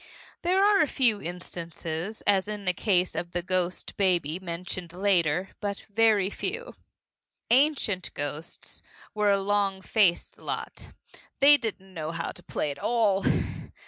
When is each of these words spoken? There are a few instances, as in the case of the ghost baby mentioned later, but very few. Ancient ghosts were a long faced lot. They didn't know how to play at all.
There 0.41 0.63
are 0.65 0.81
a 0.81 0.87
few 0.87 1.21
instances, 1.21 2.23
as 2.25 2.47
in 2.47 2.65
the 2.65 2.73
case 2.73 3.13
of 3.13 3.33
the 3.33 3.43
ghost 3.43 3.95
baby 3.97 4.39
mentioned 4.39 4.93
later, 4.93 5.51
but 5.59 5.81
very 5.93 6.31
few. 6.31 6.73
Ancient 7.51 8.11
ghosts 8.15 8.81
were 9.13 9.29
a 9.29 9.39
long 9.39 9.79
faced 9.79 10.39
lot. 10.39 10.91
They 11.39 11.55
didn't 11.55 11.93
know 11.93 12.09
how 12.09 12.31
to 12.31 12.41
play 12.41 12.71
at 12.71 12.79
all. 12.79 13.23